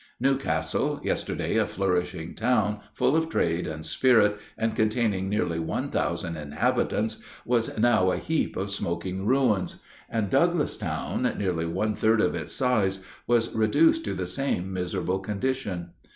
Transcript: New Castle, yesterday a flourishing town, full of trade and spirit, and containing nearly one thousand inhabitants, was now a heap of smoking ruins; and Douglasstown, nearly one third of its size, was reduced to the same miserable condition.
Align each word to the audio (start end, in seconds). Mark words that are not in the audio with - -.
New 0.19 0.35
Castle, 0.35 0.99
yesterday 1.03 1.57
a 1.57 1.67
flourishing 1.67 2.33
town, 2.33 2.79
full 2.91 3.15
of 3.15 3.29
trade 3.29 3.67
and 3.67 3.85
spirit, 3.85 4.35
and 4.57 4.75
containing 4.75 5.29
nearly 5.29 5.59
one 5.59 5.91
thousand 5.91 6.37
inhabitants, 6.37 7.23
was 7.45 7.77
now 7.77 8.09
a 8.09 8.17
heap 8.17 8.57
of 8.57 8.71
smoking 8.71 9.27
ruins; 9.27 9.83
and 10.09 10.31
Douglasstown, 10.31 11.37
nearly 11.37 11.67
one 11.67 11.93
third 11.95 12.19
of 12.19 12.33
its 12.33 12.51
size, 12.51 13.03
was 13.27 13.53
reduced 13.53 14.03
to 14.05 14.15
the 14.15 14.25
same 14.25 14.73
miserable 14.73 15.19
condition. 15.19 15.91